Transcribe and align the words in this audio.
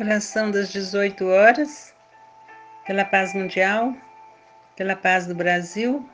Oração 0.00 0.50
das 0.50 0.72
18 0.72 1.24
horas, 1.24 1.94
pela 2.84 3.04
paz 3.04 3.32
mundial, 3.32 3.94
pela 4.74 4.96
paz 4.96 5.24
do 5.24 5.36
Brasil, 5.36 6.04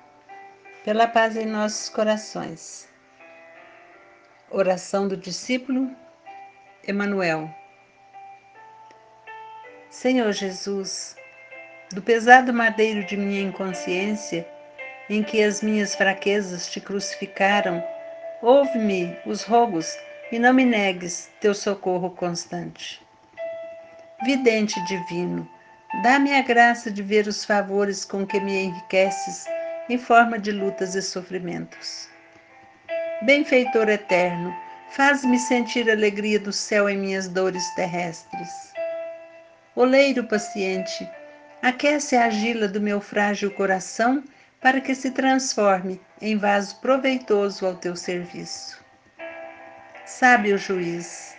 pela 0.85 1.09
paz 1.09 1.35
em 1.35 1.47
nossos 1.47 1.89
corações. 1.89 2.87
Oração 4.51 5.09
do 5.09 5.17
discípulo 5.17 5.91
Emanuel. 6.87 7.49
Senhor 9.89 10.31
Jesus, 10.33 11.17
do 11.91 12.03
pesado 12.03 12.53
madeiro 12.53 13.03
de 13.07 13.17
minha 13.17 13.41
inconsciência, 13.41 14.47
em 15.09 15.23
que 15.23 15.43
as 15.43 15.63
minhas 15.63 15.95
fraquezas 15.95 16.71
te 16.71 16.83
crucificaram, 16.83 17.83
ouve-me 18.43 19.17
os 19.25 19.43
rogos 19.43 19.97
e 20.31 20.39
não 20.39 20.53
me 20.53 20.67
negues 20.67 21.31
teu 21.41 21.55
socorro 21.55 22.11
constante. 22.11 23.01
Vidente 24.23 24.79
divino, 24.85 25.49
dá-me 26.03 26.35
a 26.35 26.43
graça 26.43 26.91
de 26.91 27.03
ver 27.03 27.27
os 27.27 27.43
favores 27.43 28.05
com 28.05 28.27
que 28.27 28.39
me 28.39 28.65
enriqueces 28.65 29.47
em 29.89 29.97
forma 29.97 30.39
de 30.39 30.53
lutas 30.53 30.95
e 30.95 31.01
sofrimentos. 31.01 32.07
Benfeitor 33.23 33.89
eterno, 33.89 34.55
faz-me 34.91 35.39
sentir 35.39 35.89
a 35.89 35.95
alegria 35.95 36.39
do 36.39 36.53
céu 36.53 36.87
em 36.87 36.99
minhas 36.99 37.29
dores 37.29 37.67
terrestres. 37.75 38.51
Oleiro 39.75 40.25
paciente, 40.25 41.09
aquece 41.63 42.15
a 42.15 42.25
argila 42.25 42.69
do 42.69 42.81
meu 42.81 43.01
frágil 43.01 43.51
coração 43.51 44.23
para 44.61 44.83
que 44.83 44.95
se 44.95 45.13
transforme 45.13 45.99
em 46.21 46.37
vaso 46.37 46.79
proveitoso 46.83 47.65
ao 47.65 47.75
teu 47.75 47.97
serviço. 47.97 48.85
Sábio 50.05 50.59
juiz, 50.59 51.35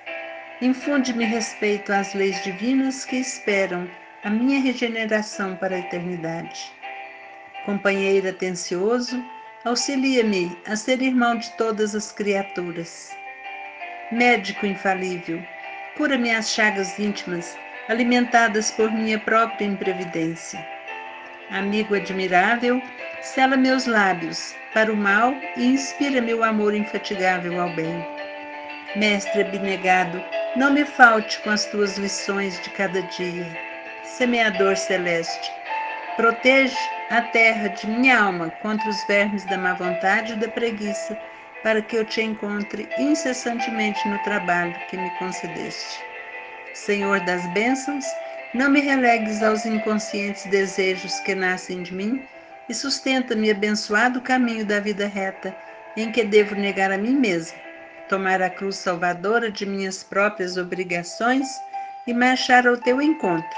Infunde-me 0.62 1.26
respeito 1.26 1.92
às 1.92 2.14
leis 2.14 2.44
divinas 2.44 3.04
que 3.04 3.16
esperam 3.16 3.90
a 4.24 4.30
minha 4.30 4.60
regeneração 4.60 5.56
para 5.56 5.76
a 5.76 5.80
eternidade. 5.80 6.72
Companheiro 7.66 8.30
atencioso, 8.30 9.26
auxilia-me 9.66 10.56
a 10.68 10.76
ser 10.76 11.02
irmão 11.02 11.36
de 11.36 11.50
todas 11.58 11.96
as 11.96 12.12
criaturas. 12.12 13.18
Médico 14.12 14.68
infalível, 14.68 15.42
cura-me 15.98 16.32
as 16.32 16.52
chagas 16.52 17.00
íntimas 17.00 17.58
alimentadas 17.90 18.70
por 18.70 18.92
minha 18.92 19.18
própria 19.18 19.66
imprevidência. 19.66 20.64
Amigo 21.50 21.96
admirável, 21.96 22.80
sela 23.22 23.58
meus 23.58 23.88
lábios 23.88 24.56
para 24.76 24.94
o 24.94 24.96
mal 24.96 25.34
e 25.58 25.66
inspira 25.66 26.22
meu 26.22 26.44
amor 26.44 26.76
infatigável 26.76 27.60
ao 27.60 27.70
bem. 27.70 28.06
Mestre 28.96 29.42
abnegado, 29.42 30.24
não 30.56 30.74
me 30.74 30.84
falte 30.84 31.40
com 31.40 31.50
as 31.50 31.66
tuas 31.66 31.98
lições 31.98 32.60
de 32.62 32.70
cada 32.72 33.02
dia. 33.02 33.48
Semeador 34.04 34.76
celeste, 34.76 35.52
protege 36.18 36.78
a 37.10 37.22
terra 37.22 37.70
de 37.70 37.88
minha 37.88 38.20
alma 38.20 38.50
contra 38.62 38.90
os 38.90 39.04
vermes 39.06 39.46
da 39.46 39.58
má 39.58 39.74
vontade 39.74 40.34
e 40.34 40.36
da 40.36 40.50
preguiça, 40.50 41.18
para 41.64 41.82
que 41.82 41.96
eu 41.96 42.04
te 42.04 42.22
encontre 42.22 42.90
incessantemente 42.98 44.08
no 44.10 44.20
trabalho 44.20 44.76
que 44.90 44.98
me 44.98 45.10
concedeste. 45.12 46.04
Senhor 46.74 47.22
das 47.22 47.46
bênçãos, 47.48 48.06
não 48.54 48.70
me 48.70 48.82
relegues 48.82 49.42
aos 49.42 49.66
inconscientes 49.66 50.46
desejos 50.48 51.20
que 51.22 51.34
nascem 51.34 51.82
de 51.82 51.94
mim 51.94 52.22
e 52.68 52.74
sustenta-me 52.74 53.50
abençoado 53.50 54.20
caminho 54.20 54.66
da 54.66 54.82
vida 54.82 55.08
reta, 55.08 55.56
em 55.96 56.12
que 56.12 56.26
devo 56.26 56.56
negar 56.56 56.92
a 56.92 56.98
mim 56.98 57.16
mesmo 57.16 57.71
tomar 58.12 58.42
a 58.42 58.50
cruz 58.50 58.76
salvadora 58.76 59.50
de 59.50 59.66
minhas 59.66 60.04
próprias 60.04 60.58
obrigações 60.58 61.48
e 62.06 62.14
marchar 62.14 62.68
ao 62.68 62.76
teu 62.76 63.02
encontro, 63.02 63.58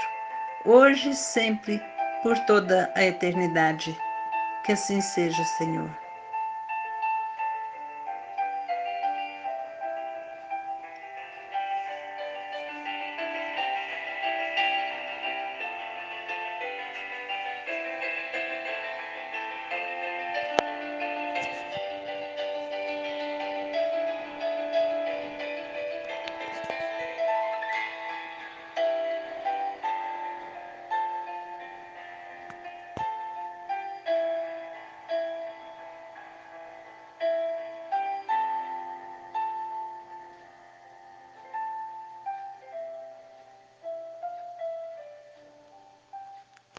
hoje 0.64 1.12
sempre, 1.12 1.82
por 2.22 2.38
toda 2.46 2.88
a 2.94 3.04
eternidade. 3.04 3.98
Que 4.64 4.70
assim 4.70 5.00
seja, 5.00 5.42
Senhor. 5.58 6.03